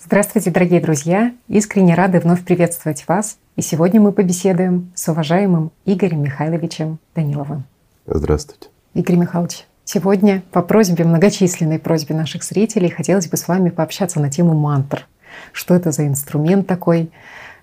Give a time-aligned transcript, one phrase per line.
[0.00, 1.32] Здравствуйте, дорогие друзья!
[1.48, 3.36] Искренне рады вновь приветствовать вас.
[3.56, 7.64] И сегодня мы побеседуем с уважаемым Игорем Михайловичем Даниловым.
[8.06, 8.68] Здравствуйте.
[8.94, 14.30] Игорь Михайлович, сегодня по просьбе, многочисленной просьбе наших зрителей хотелось бы с вами пообщаться на
[14.30, 15.04] тему мантр.
[15.50, 17.10] Что это за инструмент такой?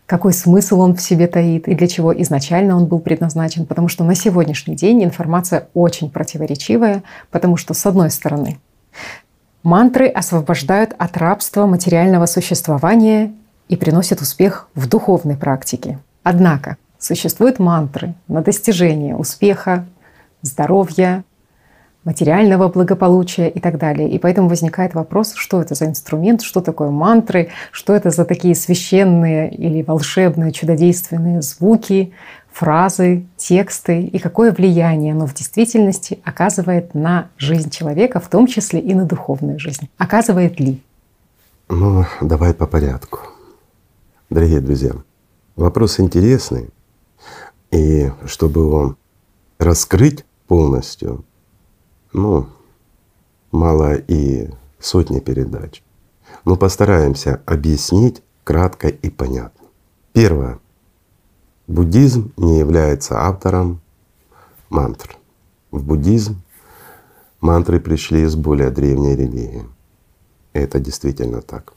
[0.05, 4.03] какой смысл он в себе таит и для чего изначально он был предназначен, потому что
[4.03, 8.59] на сегодняшний день информация очень противоречивая, потому что, с одной стороны,
[9.65, 13.33] мантры освобождают от рабства материального существования
[13.67, 15.99] и приносят успех в духовной практике.
[16.23, 19.85] Однако существуют мантры на достижение успеха,
[20.41, 21.23] здоровья,
[22.03, 24.07] материального благополучия и так далее.
[24.09, 28.53] И поэтому возникает вопрос, что это за инструмент, что такое мантры, что это за такие
[28.53, 32.13] священные или волшебные, чудодейственные звуки,
[32.55, 38.79] фразы, тексты и какое влияние оно в действительности оказывает на жизнь человека, в том числе
[38.79, 39.89] и на духовную жизнь.
[39.97, 40.81] Оказывает ли?
[41.67, 43.19] Ну, давай по порядку.
[44.29, 44.93] Дорогие друзья,
[45.57, 46.69] вопрос интересный.
[47.71, 48.95] И чтобы его
[49.57, 51.25] раскрыть полностью,
[52.13, 52.47] ну,
[53.51, 55.83] мало и сотни передач.
[56.45, 59.67] Но постараемся объяснить кратко и понятно.
[60.13, 60.59] Первое.
[61.67, 63.81] Буддизм не является автором
[64.69, 65.17] мантр.
[65.71, 66.41] В буддизм
[67.41, 69.65] мантры пришли из более древней религии.
[70.53, 71.73] И это действительно так.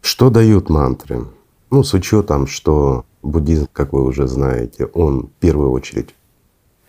[0.00, 1.26] Что дают мантры?
[1.70, 6.14] Ну, с учетом, что буддизм, как вы уже знаете, он в первую очередь,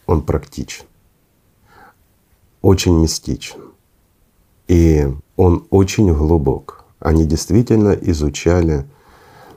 [0.05, 0.85] он практичен
[2.61, 3.59] очень мистичен.
[4.67, 6.85] И он очень глубок.
[6.99, 8.85] Они действительно изучали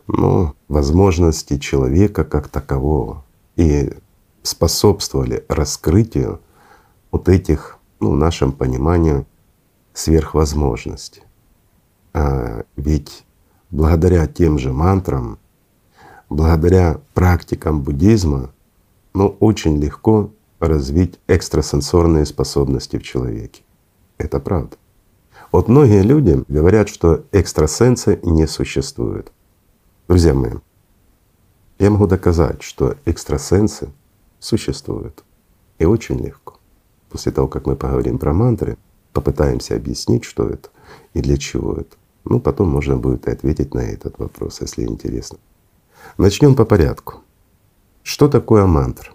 [0.07, 3.25] ну, возможности человека как такового
[3.57, 3.93] и
[4.43, 6.41] способствовали раскрытию
[7.13, 9.25] вот этих, ну, в нашем понимании,
[9.93, 11.23] сверхвозможностей.
[12.13, 13.25] А ведь
[13.71, 15.39] благодаря тем же мантрам,
[16.29, 18.51] благодаря практикам буддизма,
[19.15, 23.63] ну, очень легко развить экстрасенсорные способности в человеке.
[24.19, 24.77] Это правда.
[25.53, 29.31] Вот многие люди говорят, что экстрасенсы не существуют.
[30.07, 30.53] Друзья мои,
[31.79, 33.91] я могу доказать, что экстрасенсы
[34.39, 35.25] существуют.
[35.79, 36.59] И очень легко.
[37.09, 38.77] После того, как мы поговорим про мантры,
[39.15, 40.69] попытаемся объяснить, что это
[41.15, 41.97] и для чего это.
[42.25, 45.39] Ну, потом можно будет и ответить на этот вопрос, если интересно.
[46.19, 47.23] Начнем по порядку.
[48.03, 49.11] Что такое мантра?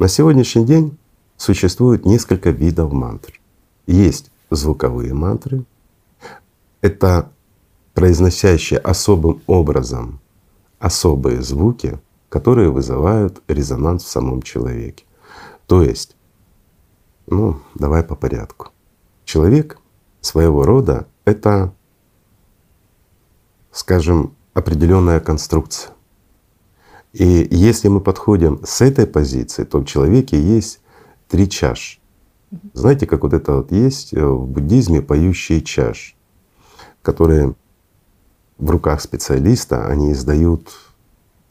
[0.00, 0.98] На сегодняшний день
[1.36, 3.40] существует несколько видов мантр.
[3.86, 5.64] Есть звуковые мантры,
[6.80, 7.30] это
[7.94, 10.20] произносящие особым образом
[10.78, 15.04] особые звуки, которые вызывают резонанс в самом человеке.
[15.66, 16.16] То есть,
[17.26, 18.68] ну, давай по порядку.
[19.24, 19.78] Человек
[20.20, 21.72] своего рода— это,
[23.70, 25.92] скажем, определенная конструкция.
[27.12, 30.80] И если мы подходим с этой позиции, то в человеке есть
[31.28, 32.00] три чаши.
[32.72, 36.14] Знаете, как вот это вот есть э, в буддизме поющие чаши,
[37.02, 37.54] которые
[38.62, 40.72] в руках специалиста, они издают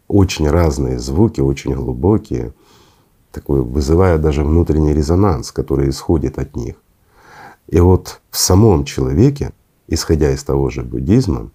[0.08, 2.54] очень разные звуки, очень глубокие,
[3.32, 6.76] такой, вызывая даже внутренний резонанс, который исходит от них.
[7.68, 9.52] И вот в самом человеке,
[9.88, 11.52] исходя из того же буддизма,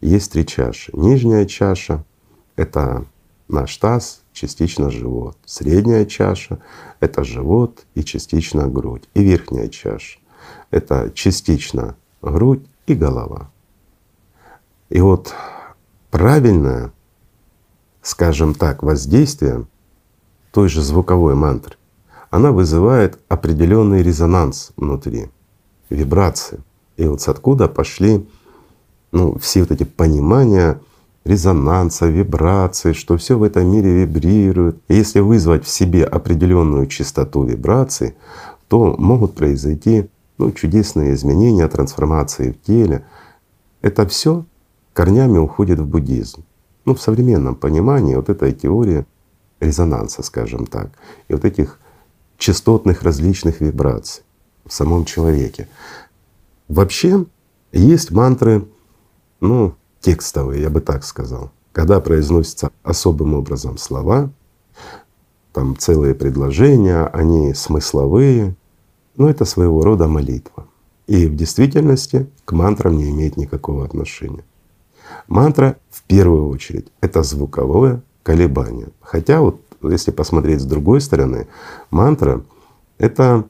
[0.00, 0.90] есть три чаши.
[0.94, 2.04] Нижняя чаша—
[2.56, 3.04] это
[3.50, 5.36] Наш таз частично живот.
[5.44, 6.60] Средняя чаша—
[7.00, 9.08] это живот и частично грудь.
[9.14, 10.20] И верхняя чаша—
[10.70, 13.50] это частично грудь и голова.
[14.90, 15.32] И вот
[16.10, 16.92] правильное,
[18.02, 19.66] скажем так, воздействие
[20.52, 21.76] той же звуковой мантры,
[22.30, 25.30] она вызывает определенный резонанс внутри,
[25.88, 26.60] вибрации.
[26.96, 28.28] И вот откуда пошли
[29.12, 30.80] ну, все вот эти понимания
[31.24, 34.80] резонанса, вибрации, что все в этом мире вибрирует.
[34.88, 38.14] И если вызвать в себе определенную частоту вибраций,
[38.68, 40.08] то могут произойти
[40.38, 43.04] ну, чудесные изменения, трансформации в теле.
[43.82, 44.44] Это все
[44.92, 46.44] корнями уходит в буддизм.
[46.84, 49.06] Ну, в современном понимании вот эта теория
[49.60, 50.90] резонанса, скажем так,
[51.28, 51.78] и вот этих
[52.38, 54.22] частотных различных вибраций
[54.64, 55.68] в самом человеке.
[56.68, 57.26] Вообще
[57.72, 58.66] есть мантры,
[59.40, 61.50] ну, текстовые, я бы так сказал.
[61.72, 64.30] Когда произносятся особым образом слова,
[65.52, 68.56] там целые предложения, они смысловые,
[69.16, 70.66] но это своего рода молитва.
[71.06, 74.44] И в действительности к мантрам не имеет никакого отношения.
[75.28, 78.88] Мантра в первую очередь это звуковое колебание.
[79.00, 81.48] Хотя вот если посмотреть с другой стороны,
[81.90, 82.42] мантра
[82.98, 83.44] это,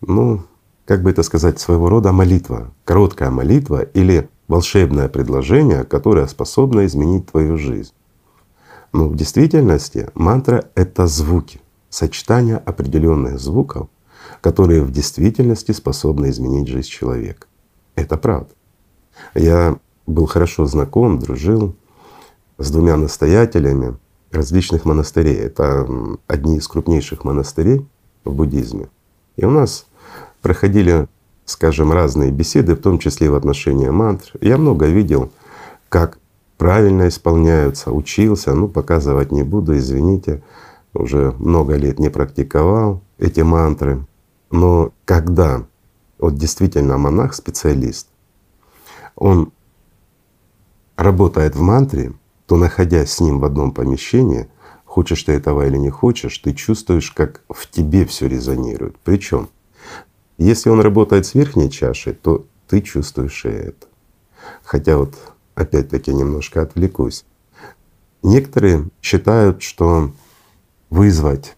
[0.00, 0.42] ну,
[0.84, 7.30] как бы это сказать, своего рода молитва, короткая молитва или волшебное предложение, которое способно изменить
[7.30, 7.92] твою жизнь.
[8.92, 13.88] Но в действительности мантра— это звуки, сочетание определенных звуков,
[14.40, 17.46] которые в действительности способны изменить жизнь человека.
[17.94, 18.50] Это правда.
[19.34, 19.78] Я
[20.10, 21.74] был хорошо знаком, дружил
[22.58, 23.96] с двумя настоятелями
[24.30, 25.36] различных монастырей.
[25.36, 25.88] Это
[26.26, 27.86] одни из крупнейших монастырей
[28.24, 28.88] в буддизме.
[29.36, 29.86] И у нас
[30.42, 31.08] проходили,
[31.44, 34.32] скажем, разные беседы, в том числе в отношении мантр.
[34.40, 35.32] Я много видел,
[35.88, 36.18] как
[36.58, 40.42] правильно исполняются, учился, ну показывать не буду, извините,
[40.92, 44.04] уже много лет не практиковал эти мантры.
[44.50, 45.64] Но когда
[46.18, 48.08] вот действительно монах, специалист,
[49.16, 49.52] он
[51.00, 52.12] работает в мантре,
[52.46, 54.48] то находясь с ним в одном помещении,
[54.84, 58.96] хочешь ты этого или не хочешь, ты чувствуешь, как в тебе все резонирует.
[59.04, 59.48] Причем,
[60.36, 63.86] если он работает с верхней чашей, то ты чувствуешь и это.
[64.62, 65.14] Хотя вот
[65.54, 67.24] опять-таки немножко отвлекусь.
[68.22, 70.12] Некоторые считают, что
[70.90, 71.56] вызвать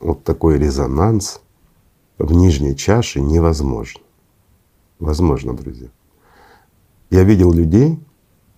[0.00, 1.40] вот такой резонанс
[2.18, 4.00] в нижней чаше невозможно.
[4.98, 5.88] Возможно, друзья.
[7.10, 7.98] Я видел людей,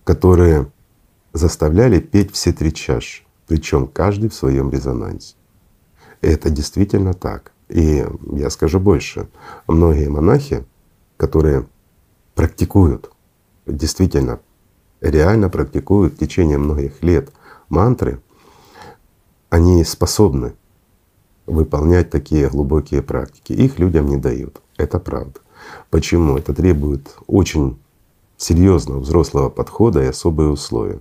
[0.05, 0.71] которые
[1.33, 5.35] заставляли петь все три чаши, причем каждый в своем резонансе.
[6.21, 7.51] Это действительно так.
[7.67, 9.27] И я скажу больше,
[9.67, 10.63] многие монахи,
[11.17, 11.67] которые
[12.35, 13.11] практикуют,
[13.65, 14.39] действительно,
[15.01, 17.31] реально практикуют в течение многих лет
[17.67, 18.21] мантры,
[19.49, 20.53] они способны
[21.47, 23.53] выполнять такие глубокие практики.
[23.53, 24.61] Их людям не дают.
[24.77, 25.39] Это правда.
[25.89, 26.37] Почему?
[26.37, 27.79] Это требует очень
[28.37, 30.99] серьезного взрослого подхода и особые условия.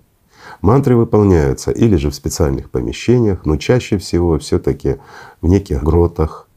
[0.61, 4.97] Мантры выполняются или же в специальных помещениях, но чаще всего все таки
[5.41, 6.49] в неких гротах,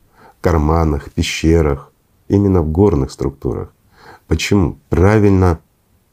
[0.42, 1.92] карманах, пещерах,
[2.28, 3.74] именно в горных структурах.
[4.28, 4.78] Почему?
[4.90, 5.60] Правильно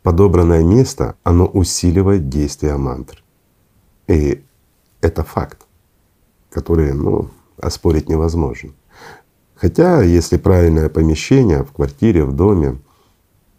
[0.02, 3.22] подобранное место, оно усиливает действие мантр.
[4.06, 4.44] И
[5.00, 5.66] это факт,
[6.50, 8.70] который ну, оспорить невозможно.
[9.54, 12.78] Хотя, если правильное помещение в квартире, в доме,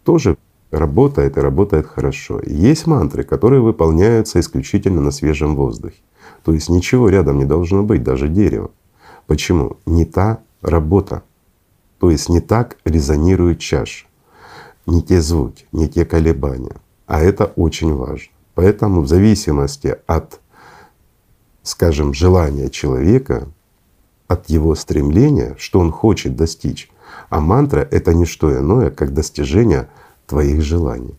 [0.04, 0.38] тоже
[0.75, 2.42] работает и работает хорошо.
[2.45, 6.01] Есть мантры, которые выполняются исключительно на свежем воздухе.
[6.44, 8.72] То есть ничего рядом не должно быть, даже дерево.
[9.27, 9.77] Почему?
[9.86, 11.24] Не та работа.
[12.00, 14.06] То есть не так резонирует чаша,
[14.86, 16.75] не те звуки, не те колебания.
[17.07, 18.31] А это очень важно.
[18.54, 20.39] Поэтому в зависимости от,
[21.63, 23.48] скажем, желания человека,
[24.28, 26.89] от его стремления, что он хочет достичь,
[27.30, 29.88] а мантра— это не что иное, как достижение
[30.27, 31.16] твоих желаний.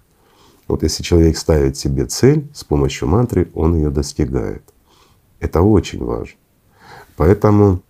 [0.69, 4.63] Вот если человек ставит себе цель с помощью мантры, он ее достигает.
[5.39, 6.39] Это очень важно.
[7.17, 7.83] Поэтому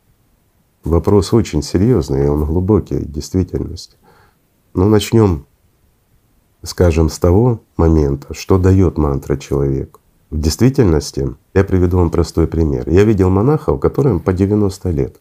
[0.85, 3.97] вопрос очень серьезный, и он глубокий в действительности.
[4.75, 5.47] Но начнем,
[6.63, 10.01] скажем, с того момента, что дает мантра человеку.
[10.31, 12.89] В действительности, я приведу вам простой пример.
[12.91, 15.17] Я видел монахов, которым по 90 лет.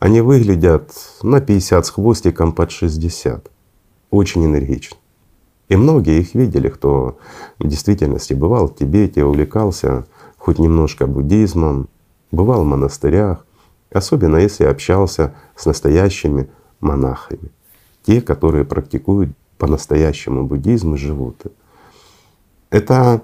[0.00, 3.50] Они выглядят на 50 с хвостиком под 60
[4.10, 4.96] очень энергично.
[5.68, 7.18] И многие их видели, кто
[7.58, 10.06] в действительности бывал в Тибете, увлекался
[10.38, 11.88] хоть немножко буддизмом,
[12.30, 13.44] бывал в монастырях,
[13.92, 16.48] особенно если общался с настоящими
[16.80, 17.50] монахами,
[18.04, 21.42] те, которые практикуют по-настоящему буддизм и живут.
[22.70, 23.22] Это,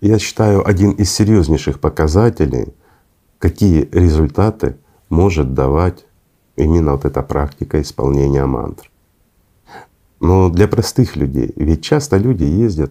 [0.00, 2.74] я считаю, один из серьезнейших показателей,
[3.38, 4.76] какие результаты
[5.08, 6.04] может давать
[6.56, 8.90] именно вот эта практика исполнения мантр.
[10.24, 12.90] Но для простых людей, ведь часто люди ездят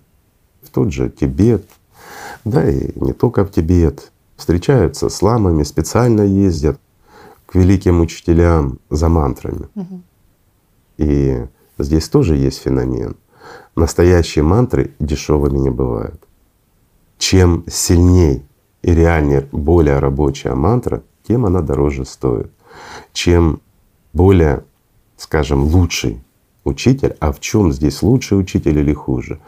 [0.62, 1.68] в тот же Тибет,
[2.46, 6.80] да и не только в Тибет, встречаются с ламами, специально ездят
[7.48, 9.68] к великим учителям за мантрами.
[9.74, 10.02] Угу.
[11.00, 11.46] И
[11.80, 13.16] здесь тоже есть феномен.
[13.76, 16.22] Настоящие мантры дешевыми не бывают.
[17.18, 18.46] Чем сильней
[18.84, 22.52] и реальнее более рабочая мантра, тем она дороже стоит.
[23.12, 23.60] Чем
[24.14, 24.64] более,
[25.18, 26.22] скажем, лучший
[26.64, 29.40] учитель, а в чем здесь лучший учитель или хуже?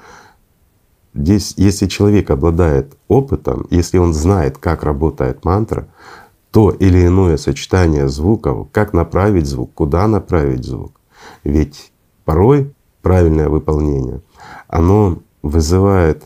[1.14, 5.88] Здесь, если человек обладает опытом, если он знает, как работает мантра,
[6.52, 11.00] то или иное сочетание звуков, как направить звук, куда направить звук.
[11.44, 11.92] Ведь
[12.24, 14.22] порой правильное выполнение,
[14.68, 16.24] оно вызывает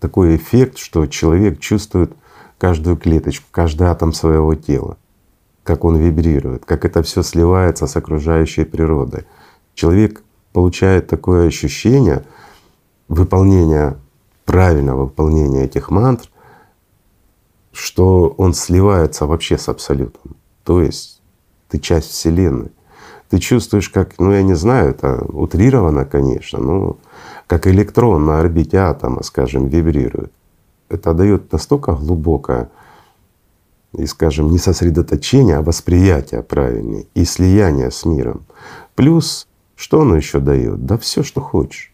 [0.00, 2.12] такой эффект, что человек чувствует
[2.58, 4.96] каждую клеточку, каждый атом своего тела,
[5.62, 9.26] как он вибрирует, как это все сливается с окружающей природой.
[9.74, 12.24] Человек получает такое ощущение
[13.08, 13.98] выполнения,
[14.44, 16.28] правильного выполнения этих мантр,
[17.72, 20.36] что он сливается вообще с Абсолютом.
[20.64, 21.20] То есть
[21.68, 22.70] ты часть Вселенной.
[23.28, 26.98] ты чувствуешь, как, ну я не знаю, это утрировано, конечно, но
[27.46, 30.32] как электрон на орбите атома, скажем, вибрирует.
[30.88, 32.70] Это дает настолько глубокое
[33.92, 38.44] и, скажем, не сосредоточение, а восприятие правильное и слияние с миром.
[38.94, 40.84] Плюс, что оно еще дает?
[40.86, 41.92] Да все, что хочешь.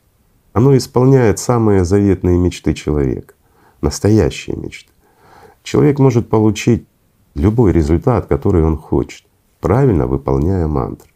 [0.53, 3.35] Оно исполняет самые заветные мечты человека,
[3.81, 4.91] настоящие мечты.
[5.63, 6.87] Человек может получить
[7.35, 9.25] любой результат, который он хочет,
[9.61, 11.09] правильно выполняя мантры.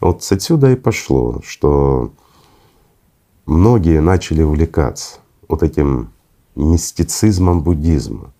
[0.00, 2.12] Вот отсюда и пошло, что
[3.46, 6.12] многие начали увлекаться вот этим
[6.56, 8.32] мистицизмом буддизма,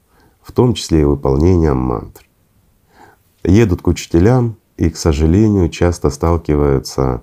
[0.43, 2.27] в том числе и выполнением мантр.
[3.45, 7.23] Едут к учителям и, к сожалению, часто сталкиваются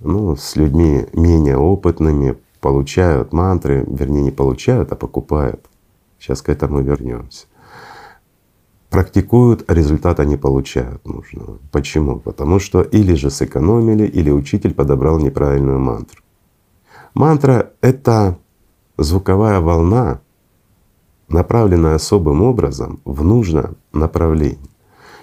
[0.00, 5.64] ну, с людьми менее опытными, получают мантры, вернее не получают, а покупают.
[6.18, 7.46] Сейчас к этому вернемся.
[8.90, 11.58] Практикуют, а результата не получают нужного.
[11.70, 12.18] Почему?
[12.18, 16.22] Потому что или же сэкономили, или учитель подобрал неправильную мантру.
[17.14, 18.38] Мантра— это
[18.96, 20.20] звуковая волна,
[21.28, 24.58] направленная особым образом в нужное направление.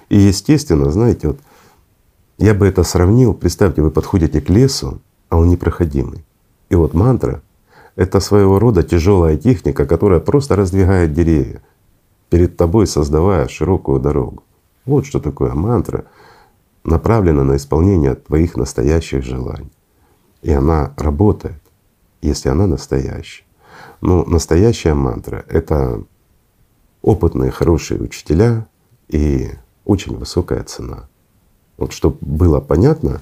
[0.09, 1.39] И естественно, знаете, вот
[2.37, 4.99] я бы это сравнил, представьте, вы подходите к лесу,
[5.29, 6.25] а он непроходимый.
[6.69, 7.41] И вот мантра—
[7.95, 11.61] это своего рода тяжелая техника, которая просто раздвигает деревья,
[12.29, 14.43] перед тобой создавая широкую дорогу.
[14.85, 16.05] Вот что такое мантра,
[16.83, 19.71] направлена на исполнение твоих настоящих желаний.
[20.41, 21.61] И она работает,
[22.21, 23.43] если она настоящая.
[24.01, 26.03] Но ну, настоящая мантра— это
[27.01, 28.67] опытные, хорошие учителя
[29.07, 29.51] и
[29.85, 31.07] очень высокая цена.
[31.77, 33.21] Вот чтобы было понятно,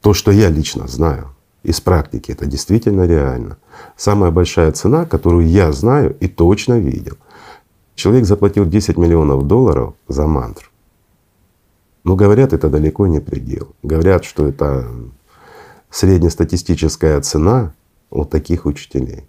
[0.00, 3.58] то, что я лично знаю из практики, это действительно реально.
[3.96, 7.16] Самая большая цена, которую я знаю и точно видел.
[7.94, 10.68] Человек заплатил 10 миллионов долларов за мантру.
[12.02, 13.74] Но говорят, это далеко не предел.
[13.82, 14.88] Говорят, что это
[15.90, 17.74] среднестатистическая цена
[18.10, 19.24] у таких учителей.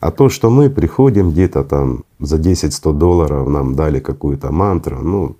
[0.00, 5.36] А то, что мы приходим где-то там за 10-100 долларов, нам дали какую-то мантру, ну,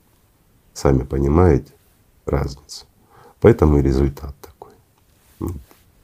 [0.72, 1.72] сами понимаете,
[2.26, 2.86] разницу.
[3.40, 4.72] Поэтому и результат такой.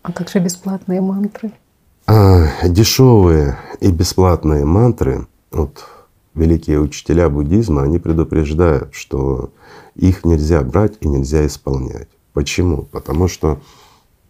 [0.03, 1.53] А как же бесплатные мантры?
[2.07, 5.85] А, дешевые и бесплатные мантры, вот
[6.35, 9.51] великие учителя буддизма, они предупреждают, что
[9.95, 12.09] их нельзя брать и нельзя исполнять.
[12.33, 12.83] Почему?
[12.83, 13.61] Потому что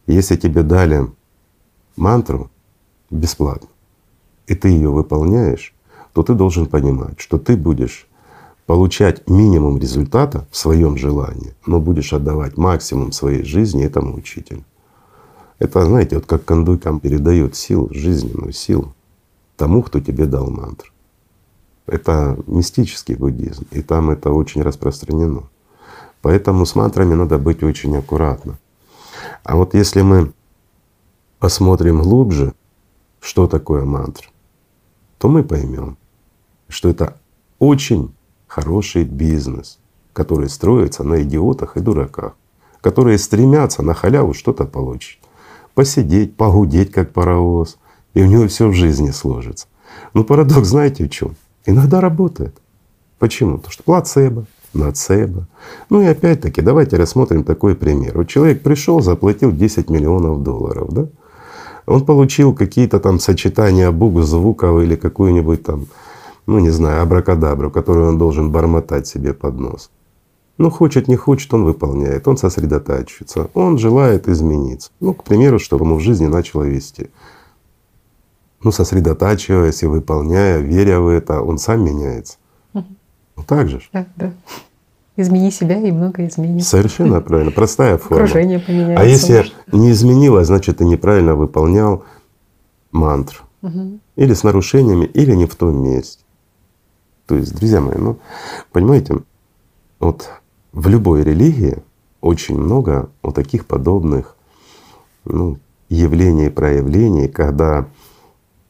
[0.06, 1.06] если тебе дали
[1.96, 2.50] мантру
[3.10, 3.68] бесплатно,
[4.46, 5.74] и ты ее выполняешь,
[6.14, 8.07] то ты должен понимать, что ты будешь
[8.68, 14.62] получать минимум результата в своем желании, но будешь отдавать максимум своей жизни этому учителю.
[15.58, 18.94] Это, знаете, вот как кондукам передает силу, жизненную силу
[19.56, 20.90] тому, кто тебе дал мантру.
[21.86, 25.48] Это мистический буддизм, и там это очень распространено.
[26.20, 28.58] Поэтому с мантрами надо быть очень аккуратно.
[29.44, 30.34] А вот если мы
[31.38, 32.52] посмотрим глубже,
[33.18, 34.28] что такое мантра,
[35.16, 35.96] то мы поймем,
[36.68, 37.16] что это
[37.58, 38.12] очень
[38.48, 39.78] хороший бизнес,
[40.12, 42.34] который строится на идиотах и дураках,
[42.80, 45.20] которые стремятся на халяву что-то получить,
[45.74, 47.78] посидеть, погудеть как паровоз,
[48.14, 49.68] и у него все в жизни сложится.
[50.14, 51.36] Но парадокс знаете в чем?
[51.66, 52.56] Иногда работает.
[53.18, 53.58] Почему?
[53.58, 55.46] Потому что плацебо, нацебо.
[55.90, 58.16] Ну и опять-таки давайте рассмотрим такой пример.
[58.16, 61.08] Вот человек пришел, заплатил 10 миллионов долларов, да?
[61.86, 65.86] Он получил какие-то там сочетания букв, звуков или какую-нибудь там
[66.48, 69.90] ну не знаю, абракадабру, которую он должен бормотать себе под нос.
[70.56, 74.90] Ну хочет, не хочет, он выполняет, он сосредотачивается, он желает измениться.
[74.98, 77.10] Ну, к примеру, чтобы ему в жизни начало вести.
[78.62, 82.38] Ну, сосредотачиваясь и выполняя, веря в это, он сам меняется.
[82.72, 82.86] Угу.
[83.36, 83.82] Ну так же.
[83.92, 84.32] Да, да.
[85.16, 86.70] Измени себя и много изменится.
[86.70, 87.52] Совершенно правильно.
[87.52, 88.24] Простая форма.
[88.24, 89.02] Окружение поменяется.
[89.02, 92.04] А если не изменилось, значит, ты неправильно выполнял
[92.90, 93.40] мантру.
[93.60, 94.00] Угу.
[94.16, 96.24] Или с нарушениями, или не в том месте.
[97.28, 98.18] То есть, друзья мои, ну,
[98.72, 99.18] понимаете,
[100.00, 100.30] вот
[100.72, 101.76] в любой религии
[102.22, 104.34] очень много вот таких подобных
[105.26, 105.58] ну,
[105.90, 107.86] явлений и проявлений, когда,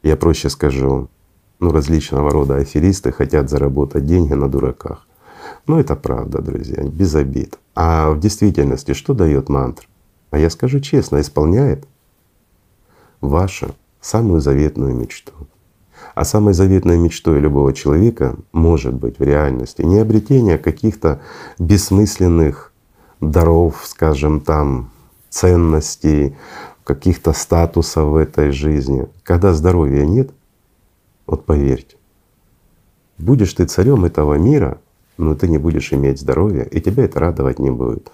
[0.03, 1.07] я проще скажу,
[1.61, 5.07] ну, различного рода аферисты хотят заработать деньги на дураках.
[5.65, 7.57] Ну, это правда, друзья, без обид.
[7.75, 9.87] А в действительности что дает мантра?
[10.31, 11.87] А я скажу честно, исполняет
[13.21, 15.31] вашу самую заветную мечту.
[16.15, 21.21] А самой заветной мечтой любого человека может быть в реальности не обретение каких-то
[21.59, 22.73] бессмысленных
[23.21, 24.91] даров, скажем там,
[25.29, 26.35] ценностей,
[26.83, 29.07] каких-то статусов в этой жизни.
[29.23, 30.31] Когда здоровья нет,
[31.27, 31.97] вот поверьте,
[33.17, 34.79] будешь ты царем этого мира,
[35.17, 38.11] но ты не будешь иметь здоровья, и тебя это радовать не будет.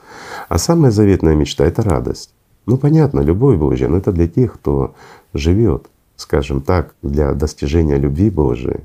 [0.50, 2.34] А самая заветная мечта— это радость.
[2.66, 4.96] Ну понятно, любовь Божья, но это для тех, кто
[5.34, 8.82] живет, скажем так, для достижения любви Божией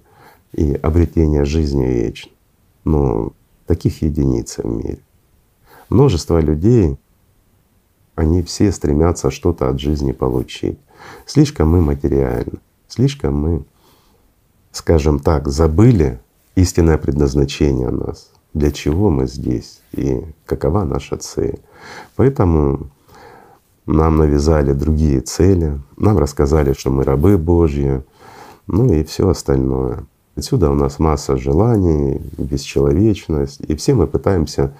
[0.52, 2.32] и обретения жизни вечной.
[2.84, 3.32] Но
[3.66, 4.98] таких единиц в мире.
[5.88, 6.96] Множество людей,
[8.14, 10.78] они все стремятся что-то от жизни получить.
[11.26, 12.58] Слишком мы материальны,
[12.88, 13.64] слишком мы,
[14.72, 16.20] скажем так, забыли
[16.54, 21.60] истинное предназначение нас, для чего мы здесь и какова наша цель.
[22.16, 22.90] Поэтому
[23.92, 28.02] нам навязали другие цели, нам рассказали, что мы рабы Божьи,
[28.66, 30.04] ну и все остальное.
[30.36, 34.74] Отсюда у нас масса желаний, бесчеловечность, и все мы пытаемся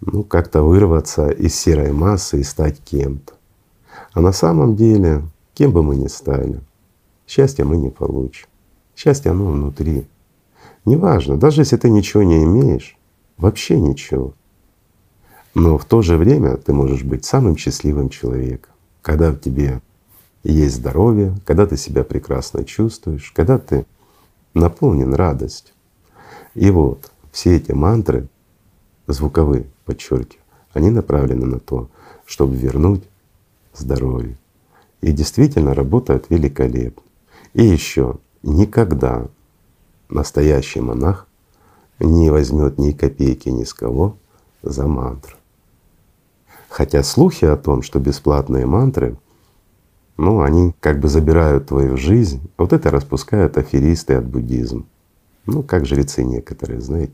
[0.00, 3.34] ну, как-то вырваться из серой массы и стать кем-то.
[4.12, 5.22] А на самом деле,
[5.54, 6.60] кем бы мы ни стали,
[7.26, 8.46] счастья мы не получим.
[8.96, 10.06] Счастье оно внутри.
[10.84, 12.96] Неважно, даже если ты ничего не имеешь,
[13.38, 14.34] вообще ничего.
[15.54, 19.82] Но в то же время ты можешь быть самым счастливым человеком, когда в тебе
[20.44, 23.84] есть здоровье, когда ты себя прекрасно чувствуешь, когда ты
[24.54, 25.74] наполнен радостью.
[26.54, 28.28] И вот все эти мантры,
[29.06, 30.42] звуковые, подчеркиваю,
[30.72, 31.88] они направлены на то,
[32.24, 33.04] чтобы вернуть
[33.74, 34.36] здоровье.
[35.02, 37.02] И действительно работают великолепно.
[37.52, 39.26] И еще никогда
[40.08, 41.26] настоящий монах
[41.98, 44.16] не возьмет ни копейки ни с кого
[44.62, 45.36] за мантру.
[46.72, 49.18] Хотя слухи о том, что бесплатные мантры,
[50.16, 54.84] ну, они как бы забирают твою жизнь, вот это распускают аферисты от буддизма.
[55.44, 57.12] Ну, как жрецы некоторые, знаете.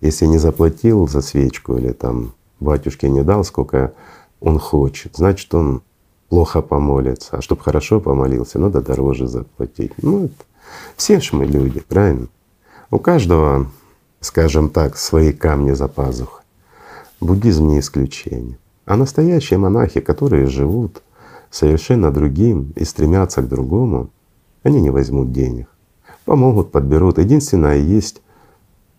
[0.00, 3.92] Если не заплатил за свечку или там батюшке не дал, сколько
[4.40, 5.82] он хочет, значит, он
[6.30, 7.36] плохо помолится.
[7.36, 9.92] А чтобы хорошо помолился, надо дороже заплатить.
[10.00, 10.44] Ну, это
[10.96, 12.28] все ж мы люди, правильно?
[12.90, 13.66] У каждого,
[14.20, 16.40] скажем так, свои камни за пазухой.
[17.20, 18.56] Буддизм не исключение.
[18.84, 21.02] А настоящие монахи, которые живут
[21.50, 24.10] совершенно другим и стремятся к другому,
[24.62, 25.68] они не возьмут денег.
[26.24, 27.18] Помогут, подберут.
[27.18, 28.22] Единственное, есть,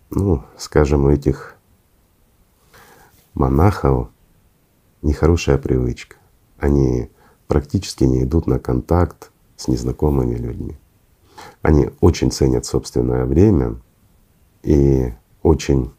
[0.10, 1.56] ну, скажем, у этих
[3.34, 4.10] монахов
[5.02, 6.18] нехорошая привычка.
[6.58, 7.10] Они
[7.48, 10.78] практически не идут на контакт с незнакомыми людьми.
[11.62, 13.76] Они очень ценят собственное время
[14.64, 15.14] и
[15.44, 15.92] очень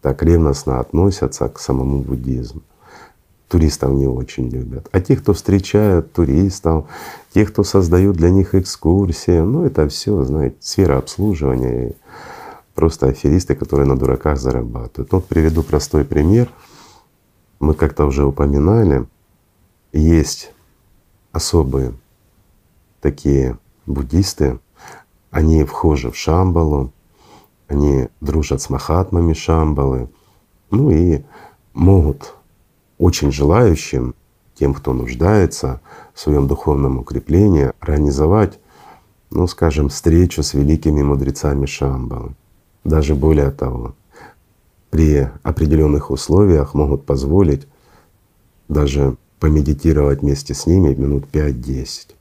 [0.00, 2.62] так ревностно относятся к самому буддизму.
[3.48, 4.88] Туристов не очень любят.
[4.92, 6.86] А те, кто встречают туристов,
[7.32, 11.94] те, кто создают для них экскурсии, ну это все, знаете, сфера обслуживания.
[12.74, 15.10] Просто аферисты, которые на дураках зарабатывают.
[15.12, 16.50] Вот приведу простой пример.
[17.58, 19.06] Мы как-то уже упоминали,
[19.92, 20.52] есть
[21.32, 21.94] особые
[23.00, 24.60] такие буддисты,
[25.30, 26.92] они вхожи в Шамбалу,
[27.66, 30.08] они дружат с махатмами Шамбалы,
[30.70, 31.22] ну и
[31.72, 32.34] могут
[32.98, 34.14] очень желающим,
[34.54, 35.80] тем, кто нуждается
[36.14, 38.58] в своем духовном укреплении, организовать,
[39.30, 42.34] ну скажем, встречу с великими мудрецами Шамбалы.
[42.84, 43.94] Даже более того,
[44.90, 47.68] при определенных условиях могут позволить
[48.68, 52.14] даже помедитировать вместе с ними минут 5-10.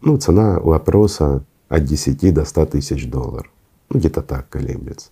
[0.00, 3.50] Ну, цена вопроса от 10 до 100 тысяч долларов.
[3.90, 5.10] Ну, где-то так колеблется.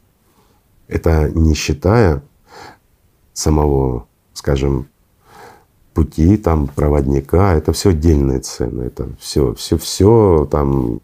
[0.89, 2.23] Это не считая
[3.33, 4.87] самого, скажем,
[5.95, 11.01] пути, там, проводника, это все отдельные цены, это все, все, все там,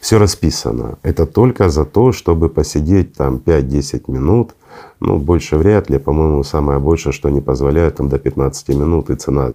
[0.00, 0.98] все расписано.
[1.02, 4.54] Это только за то, чтобы посидеть там 5-10 минут,
[5.00, 9.14] ну, больше вряд ли, по-моему, самое большее, что не позволяет, там до 15 минут, и
[9.14, 9.52] цена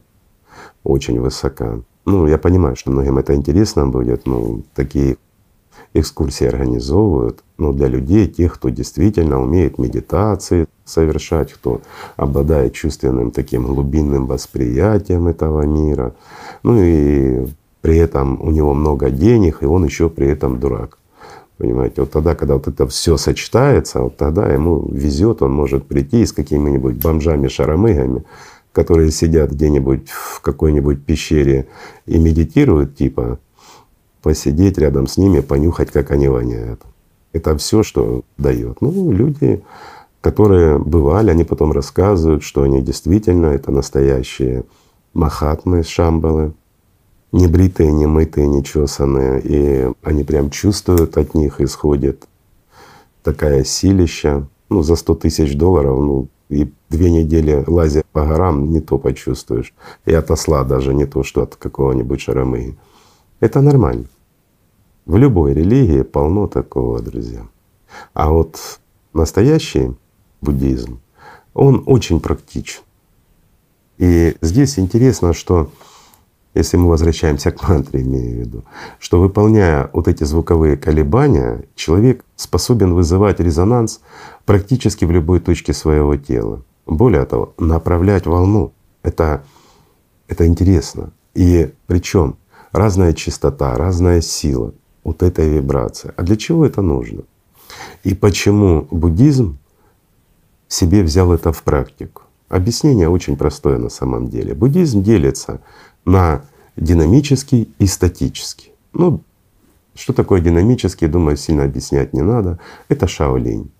[0.83, 1.79] очень высока.
[2.05, 5.17] Ну, я понимаю, что многим это интересно будет, ну, такие
[5.93, 11.81] экскурсии организовывают, но для людей, тех, кто действительно умеет медитации совершать, кто
[12.15, 16.15] обладает чувственным таким глубинным восприятием этого мира,
[16.63, 17.47] ну и
[17.81, 20.97] при этом у него много денег, и он еще при этом дурак.
[21.57, 26.25] Понимаете, вот тогда, когда вот это все сочетается, вот тогда ему везет, он может прийти
[26.25, 28.23] с какими-нибудь бомжами-шаромыгами,
[28.71, 31.67] которые сидят где-нибудь в какой-нибудь пещере
[32.07, 33.39] и медитируют, типа
[34.23, 36.81] посидеть рядом с ними, понюхать, как они воняют.
[37.33, 38.81] Это все, что дает.
[38.81, 39.61] Ну, люди,
[40.21, 44.63] которые бывали, они потом рассказывают, что они действительно это настоящие
[45.13, 46.53] махатмы Шамбалы,
[48.07, 52.27] мытые, не чесанные, и они прям чувствуют от них исходит
[53.23, 54.47] такая силища.
[54.69, 59.73] Ну, за сто тысяч долларов, ну, и две недели лазя по горам не то почувствуешь.
[60.05, 60.29] И от
[60.67, 62.77] даже не то, что от какого-нибудь шаромы.
[63.39, 64.05] Это нормально.
[65.05, 67.45] В любой религии полно такого, друзья.
[68.13, 68.79] А вот
[69.13, 69.95] настоящий
[70.41, 71.01] буддизм,
[71.53, 72.81] он очень практичен.
[73.97, 75.69] И здесь интересно, что
[76.53, 78.63] если мы возвращаемся к мантре, имею в виду,
[78.97, 83.99] что выполняя вот эти звуковые колебания, человек способен вызывать резонанс
[84.45, 86.63] практически в любой точке своего тела.
[86.85, 88.71] Более того, направлять волну—
[89.03, 89.43] это,
[90.29, 91.11] это интересно.
[91.33, 92.37] И причем
[92.71, 96.13] разная частота, разная сила вот этой вибрации.
[96.15, 97.23] А для чего это нужно?
[98.03, 99.57] И почему буддизм
[100.67, 102.23] себе взял это в практику?
[102.49, 104.53] Объяснение очень простое на самом деле.
[104.53, 105.61] Буддизм делится
[106.05, 106.43] на
[106.75, 108.71] динамический и статический.
[108.93, 109.21] Ну,
[109.95, 112.59] что такое динамический, думаю, сильно объяснять не надо.
[112.89, 113.71] Это шаолинь.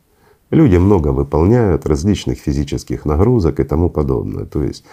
[0.49, 4.45] Люди много выполняют различных физических нагрузок и тому подобное.
[4.45, 4.83] То есть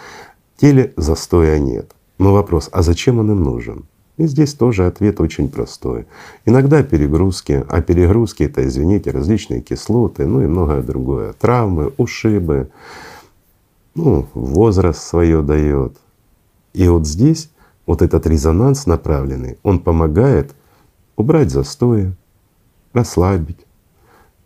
[0.57, 1.91] теле застоя нет.
[2.17, 3.85] Но вопрос, а зачем он им нужен?
[4.21, 6.05] И здесь тоже ответ очень простой.
[6.45, 11.33] Иногда перегрузки, а перегрузки это, извините, различные кислоты, ну и многое другое.
[11.33, 12.69] Травмы, ушибы,
[13.95, 15.97] ну, возраст свое дает.
[16.73, 17.49] И вот здесь
[17.87, 20.53] вот этот резонанс направленный, он помогает
[21.15, 22.13] убрать застои,
[22.93, 23.65] расслабить,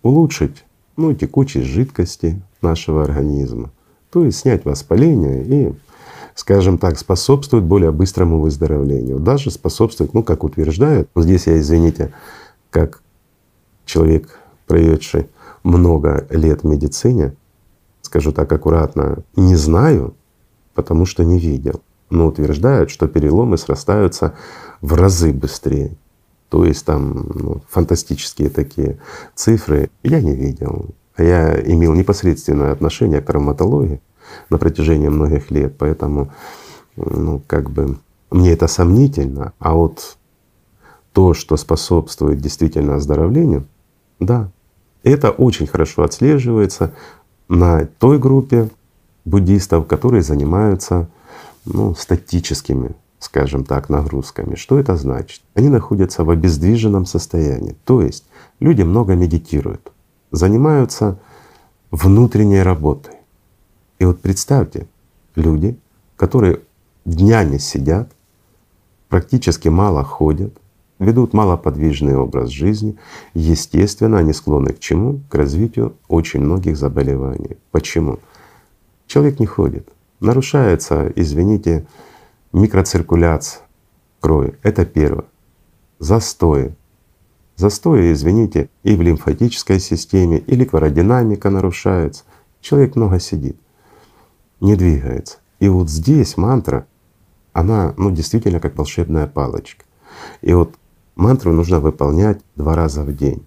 [0.03, 0.63] улучшить
[0.95, 3.71] ну, текучесть жидкости нашего организма,
[4.09, 5.73] то есть снять воспаление и,
[6.35, 9.19] скажем так, способствует более быстрому выздоровлению.
[9.19, 12.13] Даже способствует, ну, как утверждают, здесь я, извините,
[12.69, 13.01] как
[13.85, 15.29] человек, проведший
[15.63, 17.35] много лет в медицине,
[18.01, 20.13] скажу так аккуратно, не знаю,
[20.73, 24.35] потому что не видел, но утверждают, что переломы срастаются
[24.81, 25.95] в разы быстрее.
[26.49, 28.99] То есть там ну, фантастические такие
[29.33, 30.89] цифры я не видел.
[31.17, 34.01] Я имел непосредственное отношение к травматологии
[34.49, 36.31] на протяжении многих лет, поэтому
[36.95, 37.97] ну, как бы
[38.31, 39.53] мне это сомнительно.
[39.59, 40.17] А вот
[41.13, 43.65] то, что способствует действительно оздоровлению,
[44.19, 44.49] да,
[45.03, 46.93] это очень хорошо отслеживается
[47.47, 48.69] на той группе
[49.23, 51.07] буддистов, которые занимаются
[51.65, 54.55] ну, статическими скажем так, нагрузками.
[54.55, 55.41] Что это значит?
[55.55, 57.75] Они находятся в обездвиженном состоянии.
[57.83, 58.25] То есть
[58.59, 59.91] люди много медитируют,
[60.31, 61.17] занимаются
[61.91, 63.14] внутренней работой.
[63.99, 64.87] И вот представьте,
[65.35, 65.77] люди,
[66.15, 66.61] которые
[67.05, 68.11] днями сидят,
[69.09, 70.57] практически мало ходят,
[70.99, 72.97] ведут малоподвижный образ жизни,
[73.33, 75.21] естественно, они склонны к чему?
[75.29, 77.57] К развитию очень многих заболеваний.
[77.71, 78.19] Почему?
[79.07, 79.87] Человек не ходит.
[80.19, 81.85] Нарушается, извините,
[82.53, 83.61] микроциркуляция
[84.19, 85.25] крови— это первое.
[85.99, 86.73] Застои.
[87.57, 92.23] Застои, извините, и в лимфатической системе, и ликвородинамика нарушается.
[92.59, 93.57] Человек много сидит,
[94.59, 95.37] не двигается.
[95.59, 96.87] И вот здесь мантра,
[97.53, 99.85] она ну, действительно как волшебная палочка.
[100.41, 100.75] И вот
[101.15, 103.45] мантру нужно выполнять два раза в день.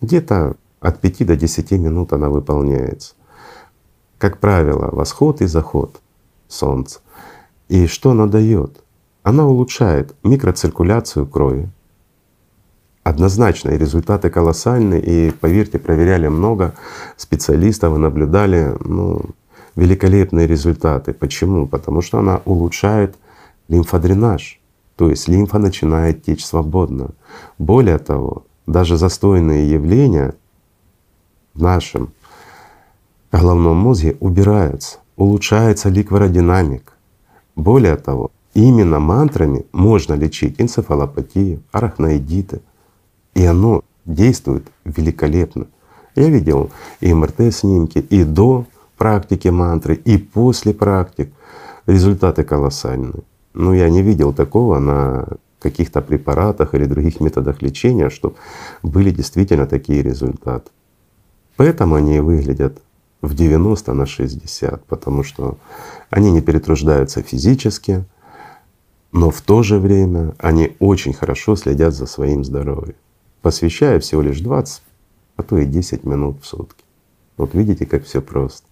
[0.00, 3.14] Где-то от 5 до 10 минут она выполняется.
[4.18, 6.00] Как правило, восход и заход
[6.48, 7.00] солнца.
[7.68, 8.82] И что она дает?
[9.22, 11.68] Она улучшает микроциркуляцию крови.
[13.02, 16.74] Однозначно, и результаты колоссальные, и поверьте, проверяли много
[17.16, 19.22] специалистов и наблюдали ну,
[19.76, 21.12] великолепные результаты.
[21.12, 21.66] Почему?
[21.66, 23.16] Потому что она улучшает
[23.68, 24.60] лимфодренаж,
[24.96, 27.10] то есть лимфа начинает течь свободно.
[27.58, 30.34] Более того, даже застойные явления
[31.54, 32.12] в нашем
[33.30, 36.92] головном мозге убираются, улучшается ликвородинамика.
[37.54, 42.60] Более того, именно мантрами можно лечить энцефалопатию, арахноидиты,
[43.34, 45.66] и оно действует великолепно.
[46.14, 48.64] Я видел и МРТ-снимки, и до
[48.96, 51.32] практики мантры, и после практик.
[51.86, 53.22] Результаты колоссальные.
[53.54, 55.28] Но я не видел такого на
[55.60, 58.36] каких-то препаратах или других методах лечения, чтобы
[58.82, 60.70] были действительно такие результаты.
[61.56, 62.82] Поэтому они выглядят
[63.22, 65.58] в 90 на 60, потому что
[66.10, 68.04] они не перетруждаются физически,
[69.12, 72.96] но в то же время они очень хорошо следят за своим здоровьем,
[73.42, 74.82] посвящая всего лишь 20,
[75.36, 76.84] а то и 10 минут в сутки.
[77.36, 78.65] Вот видите, как все просто.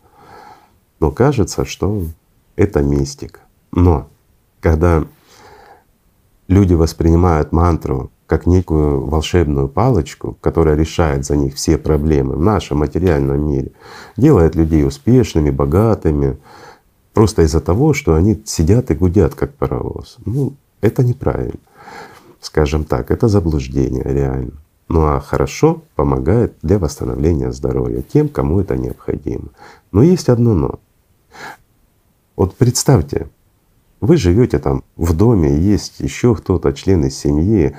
[1.00, 2.04] Но кажется, что
[2.56, 3.40] это мистика.
[3.72, 4.08] Но
[4.60, 5.04] когда
[6.48, 12.78] люди воспринимают мантру как некую волшебную палочку, которая решает за них все проблемы в нашем
[12.78, 13.72] материальном мире,
[14.16, 16.38] делает людей успешными, богатыми,
[17.12, 20.16] просто из-за того, что они сидят и гудят как паровоз.
[20.24, 21.60] Ну, это неправильно.
[22.40, 24.52] Скажем так, это заблуждение реально.
[24.88, 29.48] Ну а хорошо помогает для восстановления здоровья тем, кому это необходимо.
[29.92, 30.78] Но есть одно но.
[32.36, 33.28] Вот представьте,
[34.00, 37.76] вы живете там в доме, есть еще кто-то, члены семьи,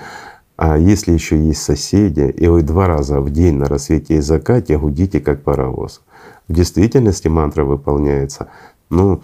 [0.57, 4.77] А если еще есть соседи, и вы два раза в день на рассвете и закате
[4.77, 6.01] гудите как паровоз.
[6.47, 8.47] В действительности мантра выполняется,
[8.89, 9.21] ну,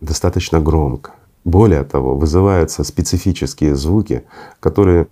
[0.00, 1.12] достаточно громко.
[1.44, 4.24] Более того, вызываются специфические звуки,
[4.58, 5.06] которые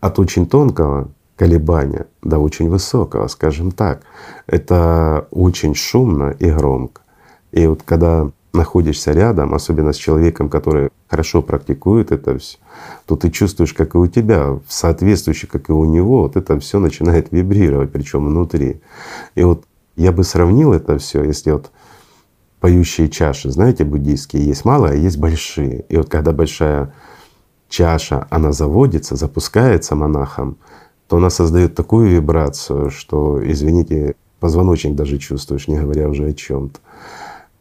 [0.00, 4.02] от очень тонкого колебания до очень высокого, скажем так.
[4.46, 7.02] Это очень шумно и громко.
[7.50, 12.58] И вот когда находишься рядом, особенно с человеком, который хорошо практикует это все,
[13.06, 16.78] то ты чувствуешь, как и у тебя, соответствующе, как и у него, вот это все
[16.78, 18.80] начинает вибрировать, причем внутри.
[19.34, 19.64] И вот
[19.96, 21.70] я бы сравнил это все, если вот
[22.60, 25.84] поющие чаши, знаете, буддийские, есть малые, а есть большие.
[25.88, 26.94] И вот когда большая
[27.68, 30.58] чаша, она заводится, запускается монахом,
[31.08, 36.70] то она создает такую вибрацию, что, извините, позвоночник даже чувствуешь, не говоря уже о чем
[36.70, 36.80] то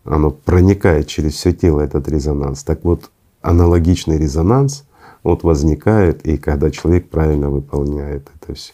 [0.03, 2.63] Оно проникает через все тело, этот резонанс.
[2.63, 3.11] Так вот,
[3.41, 4.85] аналогичный резонанс
[5.23, 8.73] вот возникает, и когда человек правильно выполняет это все.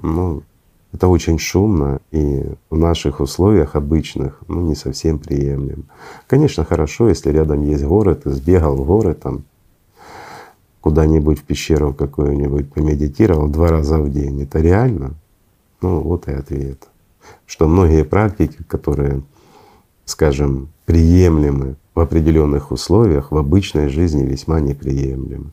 [0.00, 0.42] Ну,
[0.92, 5.84] это очень шумно и в наших условиях обычных ну, не совсем приемлемо.
[6.26, 9.44] Конечно, хорошо, если рядом есть горы, ты сбегал в горы там
[10.80, 14.42] куда-нибудь в пещеру какую-нибудь, помедитировал два раза в день.
[14.42, 15.14] Это реально?
[15.80, 16.88] Ну вот и ответ.
[17.46, 19.22] Что многие практики, которые,
[20.04, 25.50] скажем, приемлемы в определенных условиях, в обычной жизни весьма неприемлемы.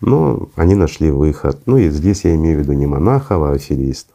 [0.00, 1.60] Но они нашли выход.
[1.66, 4.14] Ну и здесь я имею в виду не монахов, а аферистов.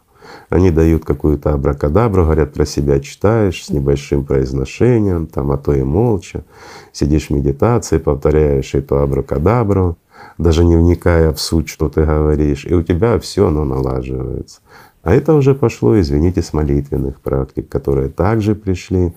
[0.50, 5.84] Они дают какую-то абракадабру, говорят про себя, читаешь с небольшим произношением, там, а то и
[5.84, 6.44] молча.
[6.92, 9.98] Сидишь в медитации, повторяешь эту абракадабру,
[10.38, 14.62] даже не вникая в суть, что ты говоришь, и у тебя все оно налаживается.
[15.04, 19.14] А это уже пошло, извините, с молитвенных практик, которые также пришли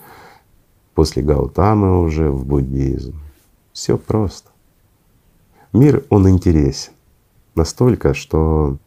[0.99, 3.15] после Гаутамы уже в буддизм.
[3.73, 4.51] Все просто.
[5.73, 6.91] Мир, он интересен
[7.55, 8.79] настолько, что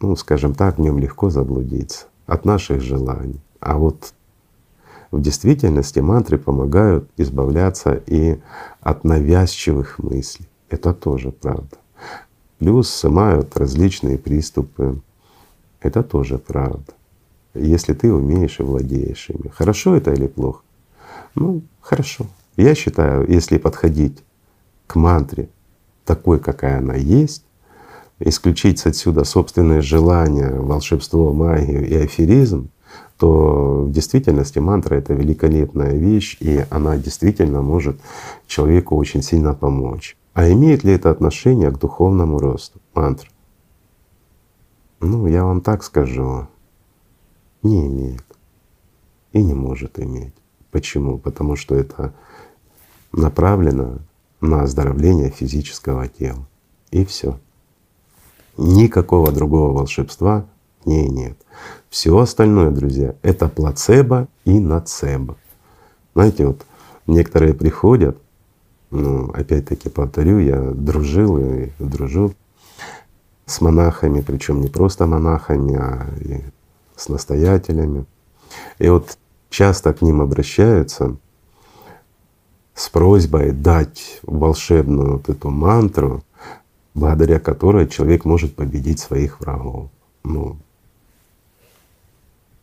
[0.00, 3.40] ну, скажем так, в нем легко заблудиться от наших желаний.
[3.60, 4.14] А вот
[5.12, 8.40] в действительности мантры помогают избавляться и
[8.80, 10.48] от навязчивых мыслей.
[10.70, 11.76] Это тоже правда.
[12.58, 15.00] Плюс снимают различные приступы.
[15.80, 16.94] Это тоже правда.
[17.54, 19.46] Если ты умеешь и владеешь ими.
[19.50, 20.65] Хорошо это или плохо?
[21.36, 22.26] Ну, хорошо.
[22.56, 24.24] Я считаю, если подходить
[24.86, 25.50] к мантре
[26.04, 27.44] такой, какая она есть,
[28.18, 32.70] исключить отсюда собственные желания, волшебство, магию и аферизм,
[33.18, 38.00] то в действительности мантра— это великолепная вещь, и она действительно может
[38.46, 40.16] человеку очень сильно помочь.
[40.32, 43.28] А имеет ли это отношение к духовному росту мантра?
[45.00, 46.46] Ну, я вам так скажу,
[47.62, 48.24] не имеет
[49.32, 50.34] и не может иметь.
[50.76, 51.16] Почему?
[51.16, 52.12] Потому что это
[53.10, 53.96] направлено
[54.42, 56.46] на оздоровление физического тела.
[56.90, 57.40] И все.
[58.58, 60.44] Никакого другого волшебства
[60.84, 61.38] в ней нет.
[61.88, 65.38] Все остальное, друзья, это плацебо и нацебо.
[66.14, 66.66] Знаете, вот
[67.06, 68.18] некоторые приходят,
[68.90, 72.34] ну, опять-таки повторю, я дружил и дружу
[73.46, 76.42] с монахами, причем не просто монахами, а и
[76.96, 78.04] с настоятелями.
[78.78, 79.16] И вот
[79.56, 81.16] часто к ним обращаются
[82.74, 86.22] с просьбой дать волшебную вот эту мантру,
[86.92, 89.88] благодаря которой человек может победить своих врагов.
[90.24, 90.58] Ну,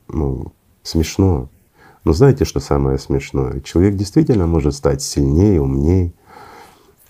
[0.08, 0.54] ну
[0.84, 1.50] смешно.
[2.04, 3.62] Но знаете, что самое смешное?
[3.62, 6.14] Человек действительно может стать сильнее, умнее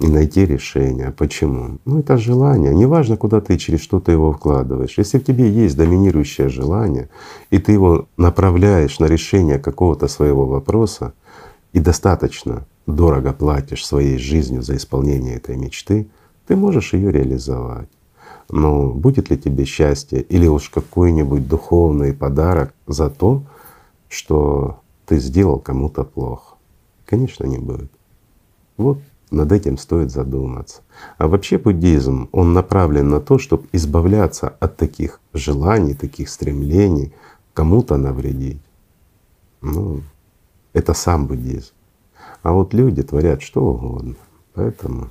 [0.04, 1.12] и найти решение.
[1.12, 1.80] Почему?
[1.86, 2.74] Ну это желание.
[2.74, 4.98] Неважно, куда ты через что ты его вкладываешь.
[4.98, 7.10] Если в тебе есть доминирующее желание,
[7.50, 11.14] и ты его направляешь на решение какого-то своего вопроса,
[11.72, 16.08] и достаточно дорого платишь своей жизнью за исполнение этой мечты—
[16.48, 17.90] ты можешь ее реализовать.
[18.50, 23.44] Но будет ли тебе счастье или уж какой-нибудь духовный подарок за то,
[24.10, 26.56] что ты сделал кому-то плохо?
[27.06, 27.92] Конечно, не будет.
[28.78, 29.00] Вот
[29.34, 30.82] над этим стоит задуматься.
[31.18, 37.14] А вообще буддизм, он направлен на то, чтобы избавляться от таких желаний, таких стремлений,
[37.54, 38.62] кому-то навредить.
[39.62, 40.02] Ну,
[40.74, 41.74] это сам буддизм.
[42.44, 44.16] А вот люди творят что угодно.
[44.54, 45.10] Поэтому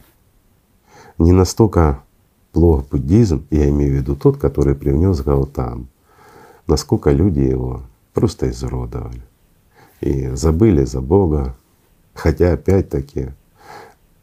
[1.19, 2.03] не настолько
[2.53, 5.89] плох буддизм, я имею в виду тот, который привнес Гаутам,
[6.67, 7.83] насколько люди его
[8.13, 9.23] просто изуродовали
[10.01, 11.57] и забыли за Бога.
[12.15, 13.31] Хотя опять-таки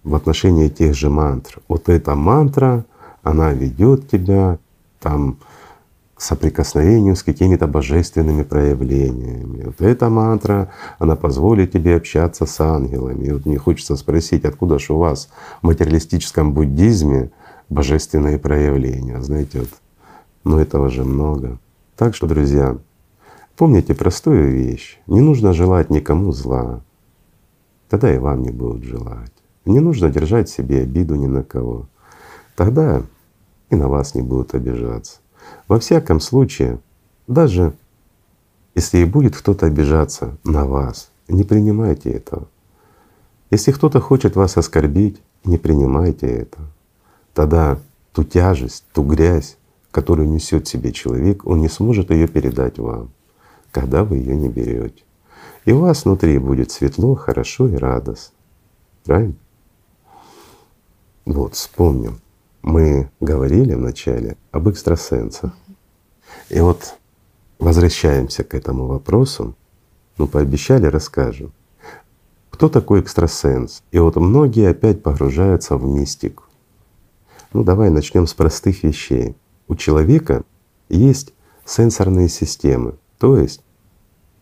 [0.03, 1.59] в отношении тех же мантр.
[1.67, 2.85] Вот эта мантра,
[3.23, 4.57] она ведет тебя
[4.99, 5.37] там
[6.15, 9.63] к соприкосновению с какими-то божественными проявлениями.
[9.65, 13.25] Вот эта мантра, она позволит тебе общаться с ангелами.
[13.25, 15.29] И вот мне хочется спросить, откуда же у вас
[15.61, 17.31] в материалистическом буддизме
[17.69, 19.21] божественные проявления.
[19.21, 19.69] Знаете, вот,
[20.43, 21.57] но этого же много.
[21.95, 22.77] Так что, друзья,
[23.55, 24.99] помните простую вещь.
[25.07, 26.81] Не нужно желать никому зла,
[27.89, 29.31] тогда и вам не будут желать.
[29.65, 31.87] Не нужно держать себе обиду ни на кого.
[32.55, 33.03] Тогда
[33.69, 35.19] и на вас не будут обижаться.
[35.67, 36.79] Во всяком случае,
[37.27, 37.73] даже
[38.75, 42.47] если и будет кто-то обижаться на вас, не принимайте этого.
[43.51, 46.59] Если кто-то хочет вас оскорбить, не принимайте это.
[47.33, 47.79] Тогда
[48.13, 49.57] ту тяжесть, ту грязь,
[49.91, 53.11] которую несет себе человек, он не сможет ее передать вам,
[53.71, 55.03] когда вы ее не берете.
[55.65, 58.35] И у вас внутри будет светло, хорошо и радостно.
[59.03, 59.35] Правильно?
[61.29, 62.21] Вот, вспомним.
[62.63, 65.53] Мы говорили вначале об экстрасенсах.
[66.49, 66.95] И вот
[67.59, 69.53] возвращаемся к этому вопросу.
[70.17, 71.53] Ну, пообещали, расскажем.
[72.49, 73.83] Кто такой экстрасенс?
[73.91, 76.45] И вот многие опять погружаются в мистику.
[77.53, 79.35] Ну давай начнем с простых вещей.
[79.67, 80.41] У человека
[80.89, 83.61] есть сенсорные системы, то есть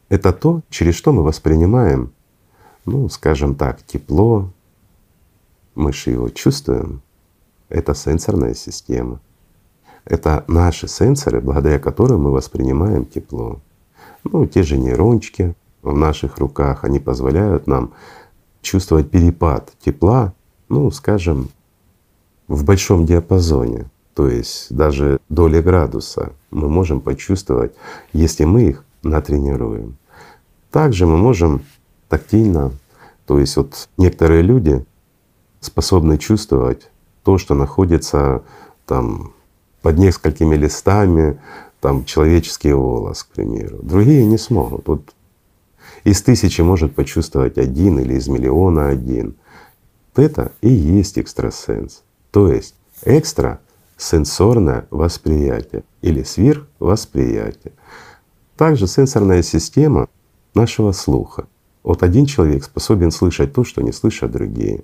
[0.07, 2.13] это то, через что мы воспринимаем,
[2.85, 4.53] ну, скажем так, тепло,
[5.77, 7.01] мы же его чувствуем,
[7.69, 9.19] это сенсорная система.
[10.05, 13.59] Это наши сенсоры, благодаря которым мы воспринимаем тепло.
[14.23, 17.93] Ну, те же нейрончики, в наших руках, они позволяют нам
[18.61, 20.33] чувствовать перепад тепла,
[20.69, 21.49] ну, скажем,
[22.47, 23.85] в большом диапазоне.
[24.15, 27.73] То есть даже доли градуса мы можем почувствовать,
[28.13, 29.97] если мы их натренируем.
[30.71, 31.61] Также мы можем
[32.09, 32.71] тактильно,
[33.25, 34.83] то есть вот некоторые люди
[35.61, 36.89] способны чувствовать
[37.23, 38.43] то, что находится
[38.85, 39.33] там
[39.81, 41.39] под несколькими листами,
[41.79, 43.79] там человеческий волос, к примеру.
[43.81, 44.87] Другие не смогут.
[44.87, 45.13] Вот
[46.03, 49.35] из тысячи может почувствовать один или из миллиона один.
[50.15, 52.03] Это и есть экстрасенс.
[52.31, 53.59] То есть экстра
[53.97, 57.73] сенсорное восприятие или сверхвосприятие.
[58.55, 60.07] Также сенсорная система
[60.53, 61.47] нашего слуха.
[61.83, 64.83] Вот один человек способен слышать то, что не слышат другие.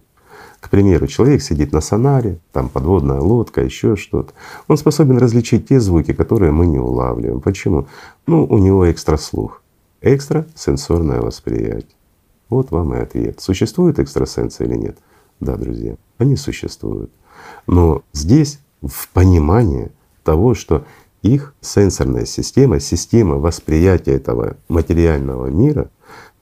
[0.60, 4.34] К примеру, человек сидит на сонаре, там подводная лодка, еще что-то.
[4.68, 7.42] Он способен различить те звуки, которые мы не улавливаем.
[7.42, 7.88] Почему?
[8.28, 9.64] Ну, у него экстраслух
[10.04, 11.96] экстрасенсорное восприятие.
[12.50, 13.42] Вот вам и ответ.
[13.42, 14.98] Существуют экстрасенсы или нет?
[15.40, 17.10] Да, друзья, они существуют.
[17.66, 19.92] Но здесь в понимании
[20.24, 20.86] того, что
[21.22, 25.90] их сенсорная система, система восприятия этого материального мира,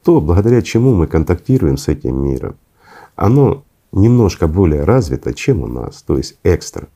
[0.03, 2.55] то, благодаря чему мы контактируем с этим миром,
[3.15, 6.87] оно немножко более развито, чем у нас, то есть экстра,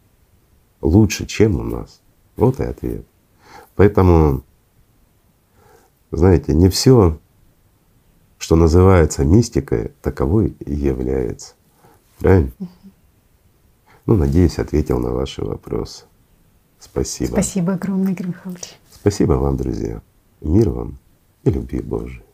[0.81, 2.01] лучше, чем у нас.
[2.36, 3.05] Вот и ответ.
[3.75, 4.43] Поэтому
[6.15, 7.19] знаете, не все,
[8.38, 11.55] что называется мистикой, таковой и является.
[12.19, 12.51] Правильно?
[14.05, 16.05] Ну, надеюсь, ответил на ваши вопросы.
[16.79, 17.31] Спасибо.
[17.31, 18.77] Спасибо огромное, Игорь Михайлович.
[18.91, 20.01] Спасибо вам, друзья.
[20.41, 20.97] Мир вам
[21.43, 22.25] и любви Божией.